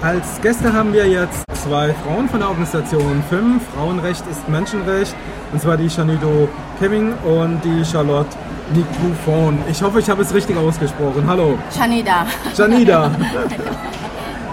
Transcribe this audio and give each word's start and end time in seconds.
Als 0.00 0.40
Gäste 0.42 0.72
haben 0.72 0.92
wir 0.92 1.08
jetzt 1.08 1.42
zwei 1.54 1.92
Frauen 1.92 2.28
von 2.28 2.38
der 2.38 2.48
Organisation 2.50 3.22
FIM, 3.28 3.60
Frauenrecht 3.74 4.22
ist 4.30 4.48
Menschenrecht, 4.48 5.14
und 5.52 5.60
zwar 5.60 5.76
die 5.76 5.90
Shanido 5.90 6.48
Kevin 6.78 7.14
und 7.24 7.60
die 7.64 7.84
Charlotte 7.84 8.36
Nikufon. 8.72 9.58
Ich 9.68 9.82
hoffe, 9.82 9.98
ich 9.98 10.08
habe 10.08 10.22
es 10.22 10.32
richtig 10.32 10.56
ausgesprochen. 10.56 11.24
Hallo. 11.26 11.58
Shanida. 11.76 12.26
Shanida. 12.56 13.10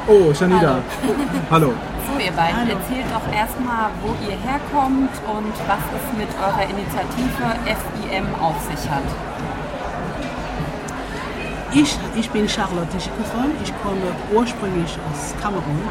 Oh, 0.08 0.32
Shanida. 0.32 0.78
Hallo. 1.50 1.74
So, 2.06 2.20
ihr 2.24 2.32
beiden, 2.34 2.58
Hallo. 2.58 2.78
erzählt 2.78 3.06
doch 3.12 3.34
erstmal, 3.36 3.90
wo 4.04 4.14
ihr 4.30 4.38
herkommt 4.38 5.10
und 5.26 5.54
was 5.66 5.82
es 5.98 6.16
mit 6.16 6.30
eurer 6.38 6.62
Initiative 6.62 7.48
FIM 7.66 8.26
auf 8.40 8.54
sich 8.70 8.88
hat. 8.88 9.02
Ich, 11.78 11.94
ich 12.16 12.30
bin 12.30 12.48
Charlotte 12.48 12.98
Schikufon, 12.98 13.52
ich 13.62 13.74
komme 13.84 14.08
ursprünglich 14.34 14.98
aus 15.12 15.36
Kamerun 15.42 15.82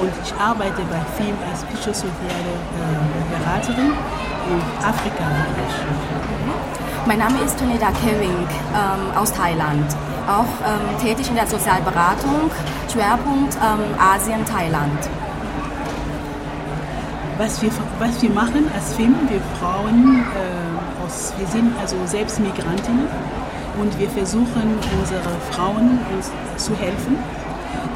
und 0.00 0.10
ich 0.24 0.34
arbeite 0.34 0.82
bei 0.90 0.98
FIM 1.14 1.36
als 1.48 1.62
psychosoziale 1.62 2.10
äh, 2.18 3.38
Beraterin 3.38 3.92
im 4.50 4.84
Afrika-Bereich. 4.84 5.74
Mein 7.06 7.20
Name 7.20 7.38
ist 7.46 7.56
Toneda 7.56 7.92
Keving 8.02 8.34
ähm, 8.74 9.16
aus 9.16 9.32
Thailand, 9.32 9.94
auch 10.26 10.50
ähm, 10.66 10.98
tätig 11.00 11.28
in 11.28 11.36
der 11.36 11.46
Sozialberatung, 11.46 12.50
Schwerpunkt 12.92 13.54
ähm, 13.62 13.94
Asien, 14.00 14.44
Thailand. 14.44 15.08
Was 17.38 17.62
wir, 17.62 17.70
was 18.00 18.20
wir 18.20 18.30
machen 18.30 18.68
als 18.74 18.92
FIM, 18.96 19.14
wir 19.28 19.40
Frauen, 19.60 20.26
äh, 20.34 21.06
aus, 21.06 21.32
wir 21.38 21.46
sind 21.46 21.72
also 21.80 21.94
selbst 22.06 22.40
Migrantinnen 22.40 23.06
und 23.80 23.98
wir 23.98 24.08
versuchen 24.10 24.78
unsere 24.98 25.30
Frauen 25.50 25.98
uns 26.14 26.30
zu 26.56 26.74
helfen, 26.76 27.16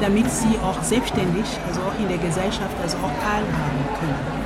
damit 0.01 0.29
sie 0.31 0.57
auch 0.63 0.81
selbstständig, 0.83 1.45
also 1.67 1.81
auch 1.81 1.99
in 1.99 2.07
der 2.07 2.17
Gesellschaft, 2.17 2.75
also 2.81 2.97
auch 2.97 3.13
teilhaben 3.21 3.81
können. 3.99 4.37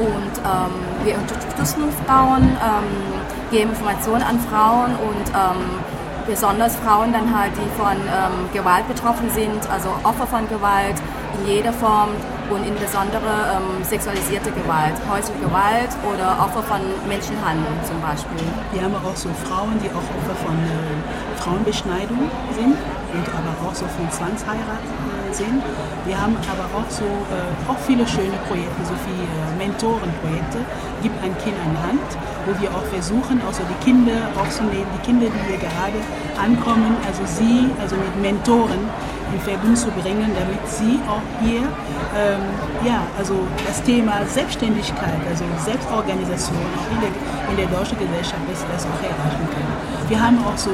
Und 0.00 0.32
ähm, 0.38 1.04
wir 1.04 1.14
unterstützen 1.16 1.84
Frauen, 2.06 2.42
ähm, 2.42 3.50
geben 3.50 3.70
Informationen 3.70 4.22
an 4.22 4.40
Frauen 4.40 4.92
und 4.96 5.28
ähm, 5.28 5.99
besonders 6.26 6.76
Frauen 6.76 7.12
dann 7.12 7.34
halt, 7.36 7.52
die 7.56 7.70
von 7.80 7.96
ähm, 7.96 8.48
Gewalt 8.52 8.86
betroffen 8.88 9.30
sind, 9.30 9.60
also 9.70 9.88
Opfer 10.04 10.26
von 10.26 10.48
Gewalt 10.48 10.96
in 11.38 11.48
jeder 11.48 11.72
Form 11.72 12.10
und 12.50 12.66
insbesondere 12.66 13.56
ähm, 13.56 13.84
sexualisierte 13.84 14.50
Gewalt, 14.50 14.94
häusliche 15.08 15.38
Gewalt 15.38 15.90
oder 16.02 16.36
Opfer 16.42 16.62
von 16.62 16.80
Menschenhandel 17.06 17.72
zum 17.84 18.00
Beispiel. 18.02 18.42
Wir 18.72 18.82
haben 18.82 18.94
auch 18.94 19.16
so 19.16 19.28
Frauen, 19.46 19.78
die 19.82 19.88
auch 19.90 20.08
Opfer 20.18 20.36
von 20.44 20.54
äh, 20.54 21.09
Frauenbeschneidung 21.40 22.30
sind 22.54 22.76
und 22.76 23.26
aber 23.34 23.52
auch 23.64 23.74
so 23.74 23.86
von 23.96 24.06
Zwangsheirat 24.10 24.84
äh, 24.84 25.34
sind. 25.34 25.62
Wir 26.06 26.20
haben 26.20 26.36
aber 26.46 26.66
auch 26.76 26.88
so 26.88 27.04
äh, 27.04 27.70
auch 27.70 27.78
viele 27.86 28.06
schöne 28.06 28.36
Projekte, 28.46 28.80
so 28.84 28.94
viele 29.02 29.24
äh, 29.24 29.56
Mentorenprojekte. 29.58 30.60
Gib 31.02 31.12
ein 31.24 31.34
Kind 31.42 31.56
eine 31.64 31.80
Hand, 31.82 32.08
wo 32.46 32.52
wir 32.60 32.70
auch 32.70 32.84
versuchen, 32.92 33.40
auch 33.48 33.52
so 33.52 33.64
die 33.64 33.80
Kinder 33.84 34.30
aufzunehmen, 34.36 34.86
die 35.00 35.04
Kinder, 35.06 35.26
die 35.26 35.42
hier 35.48 35.58
gerade 35.58 35.98
ankommen, 36.38 36.96
also 37.06 37.22
sie, 37.26 37.70
also 37.80 37.96
mit 37.96 38.14
Mentoren 38.20 38.84
in 39.32 39.40
Verbindung 39.40 39.76
zu 39.76 39.90
bringen, 39.92 40.30
damit 40.34 40.62
sie 40.66 40.98
auch 41.06 41.22
hier 41.40 41.62
ähm, 41.62 42.42
ja, 42.84 43.02
also 43.18 43.34
das 43.66 43.82
Thema 43.82 44.26
Selbstständigkeit, 44.26 45.20
also 45.28 45.44
Selbstorganisation 45.64 46.58
in 46.90 46.98
der, 47.00 47.12
in 47.50 47.56
der 47.56 47.66
deutschen 47.66 47.98
Gesellschaft 47.98 48.42
ist 48.52 48.66
das 48.72 48.86
auch 48.86 49.02
erreichen 49.02 49.46
können. 49.54 49.74
Wir 50.08 50.20
haben 50.20 50.38
auch 50.44 50.56
so 50.56 50.70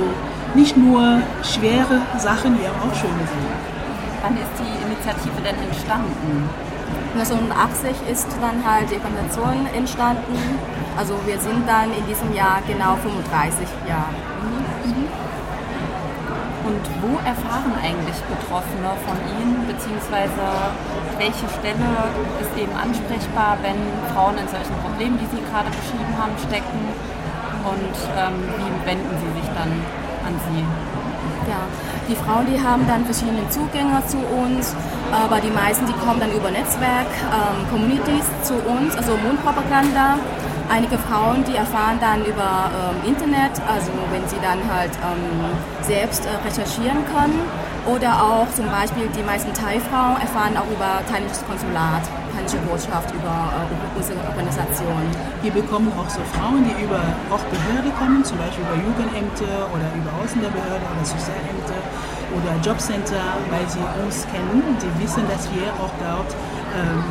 nicht 0.56 0.76
nur 0.76 1.20
schwere 1.44 2.00
Sachen, 2.16 2.56
haben 2.56 2.80
auch 2.80 2.96
schöne 2.96 3.24
Sachen. 3.28 3.52
Wann 4.24 4.34
ist 4.40 4.56
die 4.56 4.72
Initiative 4.88 5.38
denn 5.44 5.60
entstanden? 5.68 6.48
1980 7.12 7.92
ist 8.08 8.28
dann 8.40 8.64
halt 8.64 8.88
die 8.90 8.96
Konvention 8.96 9.68
entstanden. 9.76 10.32
Also 10.96 11.12
wir 11.28 11.38
sind 11.38 11.68
dann 11.68 11.92
in 11.92 12.04
diesem 12.08 12.32
Jahr 12.32 12.64
genau 12.66 12.96
35 13.04 13.68
Jahre. 13.84 14.16
Und 16.64 16.84
wo 17.04 17.20
erfahren 17.20 17.76
eigentlich 17.78 18.18
Betroffene 18.26 18.90
von 19.04 19.16
Ihnen, 19.38 19.68
beziehungsweise 19.68 20.40
welche 21.20 21.46
Stelle 21.52 21.88
ist 22.40 22.52
eben 22.56 22.72
ansprechbar, 22.74 23.60
wenn 23.60 23.78
Frauen 24.10 24.40
in 24.40 24.48
solchen 24.48 24.74
Problemen, 24.82 25.20
die 25.20 25.28
Sie 25.30 25.44
gerade 25.52 25.68
beschrieben 25.68 26.16
haben, 26.16 26.34
stecken? 26.48 26.80
Und 27.60 27.96
ähm, 28.18 28.36
wie 28.56 28.72
wenden 28.88 29.14
Sie 29.20 29.30
sich 29.40 29.48
dann 29.54 29.70
an 30.26 30.34
Sie? 30.50 30.62
Ja, 31.48 31.62
die 32.08 32.16
Frauen, 32.16 32.46
die 32.50 32.58
haben 32.60 32.86
dann 32.86 33.04
verschiedene 33.04 33.48
Zugänge 33.50 34.02
zu 34.06 34.18
uns, 34.18 34.74
aber 35.12 35.40
die 35.40 35.50
meisten, 35.50 35.86
die 35.86 35.94
kommen 36.04 36.18
dann 36.18 36.32
über 36.32 36.50
Netzwerk, 36.50 37.06
ähm, 37.30 37.62
Communities 37.70 38.26
zu 38.42 38.54
uns, 38.66 38.96
also 38.96 39.16
Mundpropaganda. 39.16 40.18
Einige 40.68 40.98
Frauen, 40.98 41.44
die 41.46 41.54
erfahren 41.54 41.98
dann 42.00 42.24
über 42.26 42.70
ähm, 42.74 43.14
Internet, 43.14 43.54
also 43.70 43.92
wenn 44.10 44.26
sie 44.26 44.38
dann 44.42 44.58
halt 44.66 44.90
ähm, 44.98 45.54
selbst 45.82 46.26
äh, 46.26 46.34
recherchieren 46.42 47.06
können. 47.14 47.38
Oder 47.86 48.18
auch 48.18 48.50
zum 48.50 48.66
Beispiel 48.66 49.06
die 49.14 49.22
meisten 49.22 49.54
Thai-Frauen 49.54 50.18
erfahren 50.18 50.58
auch 50.58 50.66
über 50.66 51.06
thailändisches 51.06 51.46
Konsulat, 51.46 52.02
thailändische 52.34 52.58
Botschaft 52.66 53.14
über, 53.14 53.54
äh, 53.54 53.94
unsere 53.94 54.18
Organisation. 54.26 55.06
Wir 55.38 55.54
bekommen 55.54 55.94
auch 55.94 56.10
so 56.10 56.18
Frauen, 56.34 56.66
die 56.66 56.74
über 56.82 56.98
auch 57.30 57.46
Behörde 57.46 57.94
kommen, 57.94 58.26
zum 58.26 58.42
Beispiel 58.42 58.66
über 58.66 58.74
Jugendämter 58.82 59.70
oder 59.70 59.86
über 59.94 60.10
Außenbehörde 60.18 60.82
oder 60.82 61.04
Sozialämter 61.06 61.78
oder 62.34 62.50
Jobcenter, 62.58 63.22
weil 63.54 63.62
sie 63.70 63.86
uns 64.02 64.26
kennen. 64.34 64.66
Die 64.82 64.90
wissen, 64.98 65.22
dass 65.30 65.46
wir 65.54 65.70
auch 65.78 65.94
dort 66.02 66.34
ähm, 66.74 67.06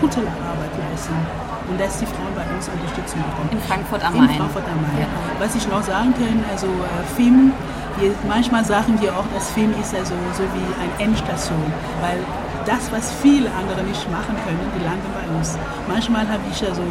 gute 0.00 0.24
Arbeit 0.24 0.72
leisten 0.88 1.20
und 1.68 1.76
dass 1.76 2.00
die 2.00 2.08
Frauen 2.08 2.32
bei 2.32 2.48
uns 2.48 2.64
Unterstützung 2.72 3.20
bekommen. 3.28 3.52
In 3.52 3.60
Frankfurt 3.60 4.00
am 4.00 4.16
Main. 4.16 4.32
In 4.32 4.36
Frankfurt 4.40 4.64
am 4.72 4.80
Main. 4.80 5.04
Ja. 5.04 5.08
Was 5.36 5.52
ich 5.52 5.68
noch 5.68 5.84
sagen 5.84 6.16
kann, 6.16 6.40
also 6.48 6.66
äh, 6.66 7.04
FIM, 7.12 7.52
wir, 7.98 8.14
manchmal 8.28 8.64
sagen 8.64 9.00
wir 9.00 9.16
auch, 9.16 9.26
dass 9.34 9.50
FIM 9.50 9.72
ist 9.80 9.94
also 9.94 10.14
so 10.36 10.42
wie 10.42 10.68
eine 10.80 11.10
Endstation, 11.10 11.62
weil 12.00 12.18
das, 12.66 12.90
was 12.90 13.12
viele 13.20 13.50
andere 13.52 13.82
nicht 13.84 14.10
machen 14.10 14.34
können, 14.44 14.64
die 14.74 14.84
landen 14.84 15.10
bei 15.12 15.24
uns. 15.36 15.58
Manchmal 15.86 16.26
habe 16.28 16.42
ich 16.50 16.58
also 16.64 16.82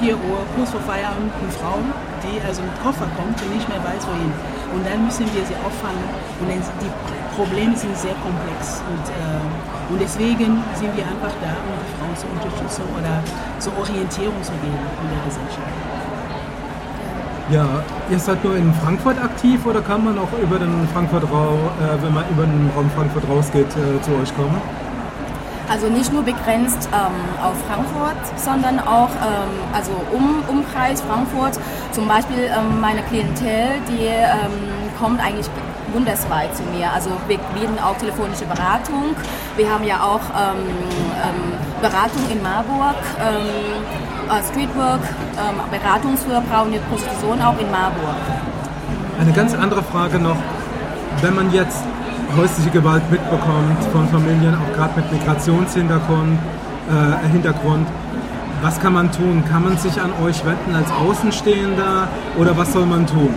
4 0.00 0.14
Uhr, 0.14 0.42
kurz 0.56 0.70
vor 0.70 0.80
Feierabend, 0.82 1.30
eine 1.30 1.52
Frau, 1.52 1.78
die 2.26 2.42
also 2.42 2.62
mit 2.62 2.74
Koffer 2.82 3.06
kommt 3.14 3.38
und 3.38 3.54
nicht 3.54 3.68
mehr 3.68 3.78
weiß, 3.84 4.02
wohin. 4.06 4.32
Und 4.74 4.82
dann 4.82 5.04
müssen 5.04 5.26
wir 5.30 5.44
sie 5.46 5.54
auffangen. 5.62 6.02
Und 6.40 6.48
die 6.50 6.90
Probleme 7.36 7.76
sind 7.76 7.96
sehr 7.96 8.16
komplex. 8.18 8.82
Und, 8.90 9.06
äh, 9.14 9.92
und 9.92 10.00
deswegen 10.00 10.58
sind 10.74 10.90
wir 10.96 11.06
einfach 11.06 11.32
da, 11.38 11.54
um 11.54 11.76
die 11.78 11.90
Frauen 11.94 12.16
zu 12.18 12.26
unterstützen 12.26 12.82
oder 12.98 13.22
zur 13.62 13.78
Orientierung 13.78 14.42
zu 14.42 14.52
geben 14.58 14.74
in 14.74 15.06
der 15.06 15.22
Gesellschaft. 15.22 16.11
Ja, 17.52 17.68
ihr 18.10 18.18
seid 18.18 18.42
nur 18.44 18.56
in 18.56 18.72
Frankfurt 18.72 19.22
aktiv 19.22 19.66
oder 19.66 19.82
kann 19.82 20.02
man 20.02 20.18
auch 20.18 20.32
über 20.42 20.58
den 20.58 20.88
Frankfurt 20.94 21.24
Raum, 21.30 21.58
äh, 21.58 22.02
wenn 22.02 22.14
man 22.14 22.24
über 22.30 22.44
den 22.44 22.70
Raum 22.74 22.90
Frankfurt 22.96 23.28
rausgeht, 23.28 23.66
äh, 23.66 24.00
zu 24.00 24.10
euch 24.12 24.34
kommen? 24.34 24.58
Also 25.68 25.88
nicht 25.88 26.10
nur 26.14 26.22
begrenzt 26.22 26.88
ähm, 26.94 27.44
auf 27.44 27.52
Frankfurt, 27.68 28.38
sondern 28.38 28.80
auch 28.80 29.10
ähm, 29.10 29.50
also 29.74 29.92
um 30.12 30.42
Umkreis 30.48 31.02
Frankfurt. 31.02 31.60
Zum 31.90 32.08
Beispiel 32.08 32.44
ähm, 32.44 32.80
meine 32.80 33.02
Klientel, 33.02 33.80
die 33.86 34.06
ähm, 34.06 34.72
kommt 34.98 35.20
eigentlich 35.22 35.48
bundesweit 35.92 36.56
zu 36.56 36.62
mir. 36.74 36.90
Also 36.90 37.10
wir 37.28 37.36
bieten 37.52 37.78
auch 37.84 37.98
telefonische 37.98 38.46
Beratung. 38.46 39.14
Wir 39.56 39.68
haben 39.68 39.84
ja 39.84 40.02
auch 40.02 40.22
ähm, 40.32 40.64
ähm, 41.20 41.71
Beratung 41.82 42.22
in 42.30 42.42
Marburg, 42.42 42.96
äh, 43.18 44.42
Streetwork, 44.50 45.00
Beratung 45.70 46.16
für 46.16 46.40
mit 46.70 46.88
Prostitution 46.88 47.42
auch 47.42 47.58
in 47.58 47.70
Marburg. 47.70 48.16
Eine 49.20 49.32
ganz 49.32 49.52
andere 49.54 49.82
Frage 49.82 50.18
noch. 50.18 50.36
Wenn 51.20 51.34
man 51.34 51.52
jetzt 51.52 51.82
häusliche 52.36 52.70
Gewalt 52.70 53.02
mitbekommt 53.10 53.84
von 53.92 54.08
Familien, 54.08 54.54
auch 54.54 54.74
gerade 54.74 55.00
mit 55.00 55.12
Migrationshintergrund. 55.12 56.38
Äh, 56.88 57.28
Hintergrund. 57.28 57.86
Was 58.60 58.80
kann 58.80 58.92
man 58.92 59.10
tun? 59.12 59.44
Kann 59.48 59.62
man 59.62 59.78
sich 59.78 60.00
an 60.00 60.10
euch 60.24 60.44
wenden 60.44 60.74
als 60.74 60.90
Außenstehender 60.90 62.08
oder 62.36 62.56
was 62.56 62.72
soll 62.72 62.86
man 62.86 63.06
tun? 63.06 63.32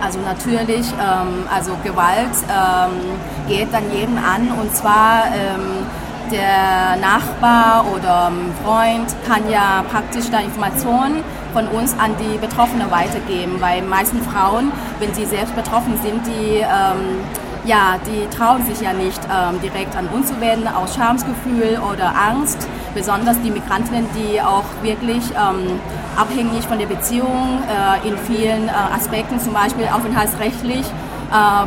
Also 0.00 0.18
natürlich, 0.20 0.86
ähm, 0.92 1.44
also 1.54 1.72
Gewalt 1.84 2.32
ähm, 2.48 3.18
geht 3.46 3.68
dann 3.72 3.84
jeden 3.92 4.16
an 4.16 4.48
und 4.58 4.74
zwar 4.74 5.24
ähm, 5.34 5.86
der 6.30 6.96
Nachbar 7.00 7.86
oder 7.94 8.30
Freund 8.64 9.14
kann 9.26 9.50
ja 9.50 9.84
praktisch 9.90 10.30
da 10.30 10.40
Informationen 10.40 11.22
von 11.52 11.66
uns 11.68 11.94
an 11.98 12.12
die 12.18 12.38
Betroffene 12.38 12.90
weitergeben, 12.90 13.60
weil 13.60 13.82
meisten 13.82 14.20
Frauen, 14.22 14.72
wenn 14.98 15.14
sie 15.14 15.24
selbst 15.24 15.54
betroffen 15.56 15.98
sind, 16.02 16.26
die 16.26 16.58
ähm, 16.58 17.24
ja, 17.64 17.98
die 18.06 18.26
trauen 18.34 18.64
sich 18.64 18.80
ja 18.80 18.92
nicht 18.94 19.20
ähm, 19.24 19.60
direkt 19.60 19.94
an 19.94 20.08
uns 20.08 20.28
zu 20.28 20.40
wenden 20.40 20.68
aus 20.68 20.94
Schamsgefühl 20.94 21.78
oder 21.92 22.14
Angst. 22.16 22.66
Besonders 22.94 23.40
die 23.42 23.50
Migrantinnen, 23.50 24.06
die 24.16 24.40
auch 24.40 24.64
wirklich 24.82 25.22
ähm, 25.32 25.78
abhängig 26.16 26.66
von 26.66 26.78
der 26.78 26.86
Beziehung 26.86 27.60
äh, 27.68 28.08
in 28.08 28.16
vielen 28.16 28.68
äh, 28.68 28.72
Aspekten, 28.96 29.38
zum 29.38 29.52
Beispiel 29.52 29.86
aufenthaltsrechtlich, 29.86 30.86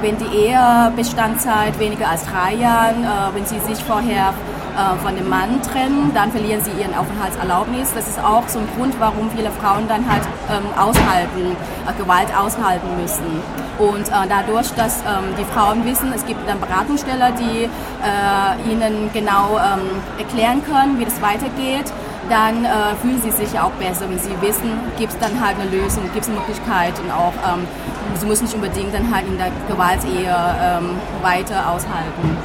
wenn 0.02 0.18
die 0.18 0.48
Ehebestandzeit 0.48 1.78
weniger 1.80 2.10
als 2.10 2.26
drei 2.26 2.56
Jahren, 2.56 3.04
äh, 3.04 3.36
wenn 3.36 3.46
sie 3.46 3.60
sich 3.60 3.84
vorher 3.84 4.34
äh, 4.72 4.98
von 5.04 5.16
dem 5.16 5.30
Mann 5.30 5.62
trennen, 5.62 6.12
dann 6.14 6.32
verlieren 6.32 6.62
sie 6.64 6.72
ihren 6.72 6.96
Aufenthaltserlaubnis. 6.96 7.94
Das 7.94 8.08
ist 8.08 8.20
auch 8.24 8.48
so 8.48 8.60
ein 8.60 8.68
Grund, 8.76 8.96
warum 9.00 9.30
viele 9.30 9.52
Frauen 9.52 9.88
dann 9.88 10.10
halt 10.10 10.24
ähm, 10.50 10.64
aushalten, 10.78 11.56
äh, 11.88 12.02
Gewalt 12.02 12.30
aushalten 12.36 12.88
müssen. 13.00 13.42
Und 13.78 14.08
äh, 14.08 14.28
dadurch, 14.30 14.72
dass 14.72 15.02
ähm, 15.02 15.36
die 15.38 15.46
Frauen 15.46 15.84
wissen, 15.86 16.14
es 16.14 16.26
gibt 16.26 16.48
dann 16.48 16.60
Beratungsstelle, 16.60 17.34
die 17.38 17.66
äh, 17.66 18.72
ihnen 18.72 19.10
genau 19.14 19.60
ähm, 19.60 20.02
erklären 20.18 20.64
können, 20.64 21.00
wie 21.00 21.06
das 21.06 21.22
weitergeht, 21.22 21.92
dann 22.32 22.64
äh, 22.64 22.96
fühlen 23.02 23.22
sie 23.22 23.32
sich 23.32 23.60
auch 23.60 23.72
besser, 23.72 24.10
wenn 24.10 24.18
sie 24.18 24.32
wissen, 24.40 24.72
gibt 24.98 25.12
es 25.12 25.20
dann 25.20 25.36
halt 25.44 25.60
eine 25.60 25.70
Lösung, 25.70 26.04
gibt 26.14 26.24
es 26.24 26.30
eine 26.30 26.40
Möglichkeit 26.40 26.94
und 27.04 27.12
auch, 27.12 27.36
ähm, 27.44 27.68
sie 28.16 28.26
müssen 28.26 28.46
nicht 28.46 28.56
unbedingt 28.56 28.94
dann 28.94 29.14
halt 29.14 29.28
in 29.28 29.38
der 29.38 29.52
Gewaltehe 29.68 30.32
ähm, 30.32 30.96
weiter 31.22 31.70
aushalten. 31.70 32.38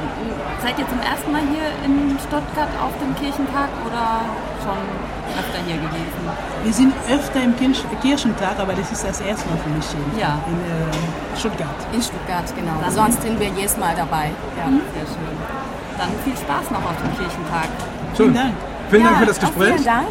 seid 0.64 0.80
ihr 0.80 0.88
zum 0.88 1.00
ersten 1.02 1.31
Mal 1.31 1.42
hier 1.52 1.68
in 1.84 2.18
Stuttgart 2.19 2.72
auf 2.81 2.94
dem 3.04 3.12
Kirchentag 3.19 3.69
oder 3.86 4.24
schon 4.64 4.80
öfter 5.38 5.60
hier 5.66 5.75
gewesen? 5.75 6.22
Wir 6.64 6.74
sind 6.74 6.94
öfter 7.12 7.44
im 7.44 7.56
Kirch 7.58 7.84
Kirchentag, 8.02 8.56
aber 8.60 8.74
das 8.74 8.92
ist 8.92 9.04
das 9.04 9.19
erste 9.22 9.48
Mal 9.50 9.58
für 9.60 9.69
mich 9.69 9.86
hier 9.92 10.22
Ja. 10.22 10.40
in 10.48 10.56
äh, 10.56 11.38
Stuttgart. 11.38 11.75
In 11.92 12.02
Stuttgart, 12.02 12.46
genau. 12.56 12.75
Sonst 12.90 13.22
sind 13.22 13.40
wir 13.40 13.48
jedes 13.50 13.78
Mal 13.78 13.94
dabei. 13.96 14.31
Ja. 14.58 14.66
Sehr 14.72 15.08
schön. 15.08 15.38
Dann 15.98 16.10
viel 16.24 16.38
Spaß 16.38 16.72
noch 16.72 16.84
auf 16.86 16.98
dem 17.04 17.12
Kirchentag. 17.18 17.68
Schön. 18.16 18.31
Vielen 18.31 18.34
Dank. 18.34 18.54
Vielen 18.90 19.04
Dank 19.04 19.16
Ja, 19.16 19.20
für 19.20 19.25
das 19.25 19.40
Gespräch. 19.40 19.74
Vielen 19.74 19.84
Dank. 19.86 20.08